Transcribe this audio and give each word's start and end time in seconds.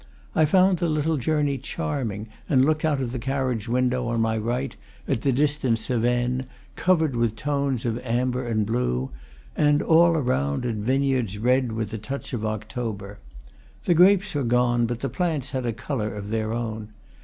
I 0.33 0.45
found 0.45 0.79
the 0.79 0.89
little 0.89 1.17
journey 1.17 1.59
charming, 1.59 2.27
and 2.49 2.65
looked 2.65 2.83
out 2.83 3.01
of 3.01 3.11
the 3.11 3.19
carriage 3.19 3.69
win 3.69 3.89
dow, 3.89 4.07
on 4.07 4.19
my 4.19 4.35
right, 4.35 4.75
at 5.07 5.21
the 5.21 5.31
distant 5.31 5.77
Cevennes, 5.77 6.45
covered 6.75 7.15
with 7.15 7.35
tones 7.35 7.85
of 7.85 8.03
amber 8.03 8.43
and 8.43 8.65
blue, 8.65 9.11
and, 9.55 9.83
all 9.83 10.17
around, 10.17 10.65
at 10.65 10.73
vineyards 10.77 11.37
red 11.37 11.73
with 11.73 11.91
the 11.91 11.99
touch 11.99 12.33
of 12.33 12.43
October. 12.43 13.19
The 13.83 13.93
grapes 13.93 14.33
were 14.33 14.41
gone, 14.41 14.87
but 14.87 15.01
the 15.01 15.07
plants 15.09 15.51
had 15.51 15.67
a 15.67 15.71
color 15.71 16.15
of 16.15 16.29
their 16.29 16.51
own. 16.51 16.89